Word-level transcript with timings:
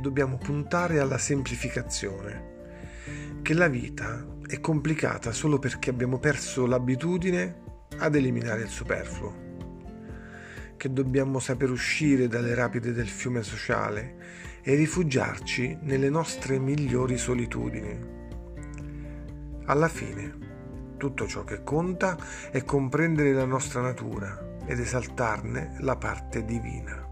dobbiamo 0.00 0.38
puntare 0.38 1.00
alla 1.00 1.18
semplificazione, 1.18 2.56
che 3.42 3.54
la 3.54 3.68
vita 3.68 4.26
è 4.46 4.60
complicata 4.60 5.32
solo 5.32 5.58
perché 5.58 5.90
abbiamo 5.90 6.18
perso 6.18 6.66
l'abitudine 6.66 7.66
ad 7.98 8.14
eliminare 8.14 8.62
il 8.62 8.68
superfluo, 8.68 9.46
che 10.76 10.92
dobbiamo 10.92 11.38
saper 11.38 11.70
uscire 11.70 12.28
dalle 12.28 12.54
rapide 12.54 12.92
del 12.92 13.08
fiume 13.08 13.42
sociale 13.42 14.16
e 14.62 14.74
rifugiarci 14.74 15.78
nelle 15.82 16.08
nostre 16.08 16.58
migliori 16.58 17.16
solitudini. 17.16 18.16
Alla 19.66 19.88
fine, 19.88 20.94
tutto 20.96 21.26
ciò 21.26 21.44
che 21.44 21.62
conta 21.62 22.16
è 22.50 22.64
comprendere 22.64 23.32
la 23.32 23.44
nostra 23.44 23.80
natura 23.80 24.56
ed 24.66 24.80
esaltarne 24.80 25.76
la 25.80 25.96
parte 25.96 26.44
divina. 26.44 27.07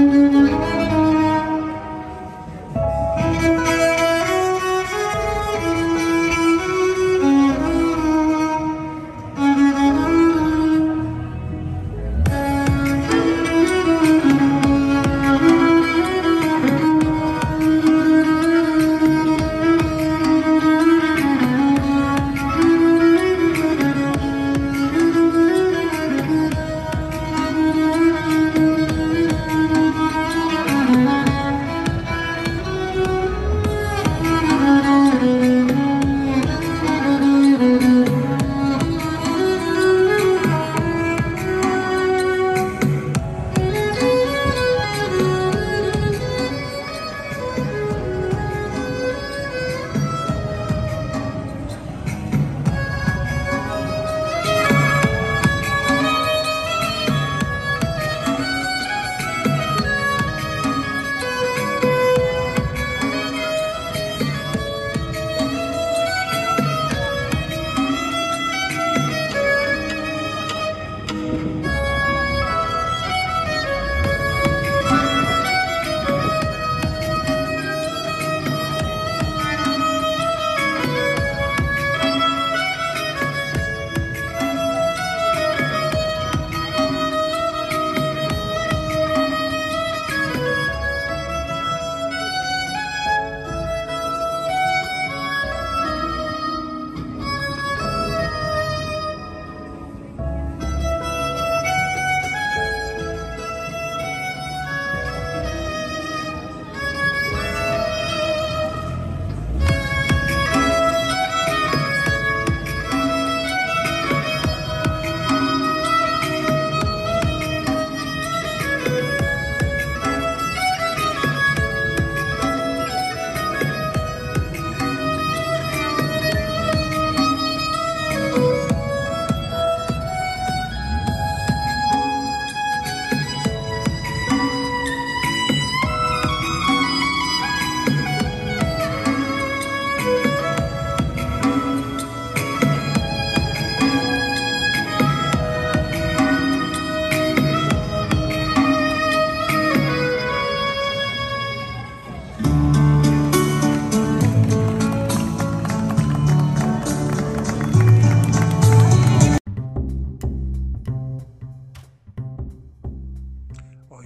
Mm-hmm. 0.00 0.29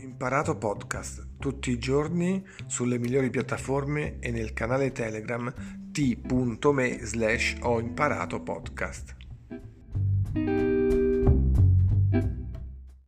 Imparato 0.04 0.56
Podcast, 0.56 1.26
tutti 1.38 1.70
i 1.70 1.78
giorni 1.78 2.46
sulle 2.66 2.98
migliori 2.98 3.30
piattaforme 3.30 4.18
e 4.20 4.30
nel 4.30 4.52
canale 4.52 4.92
Telegram 4.92 5.52
t.me 5.90 6.98
slash 7.04 7.56
ho 7.62 7.80
imparato 7.80 8.42
podcast. 8.42 9.16